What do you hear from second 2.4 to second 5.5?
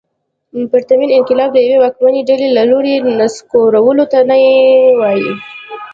له لوري نسکورولو ته نه وايي.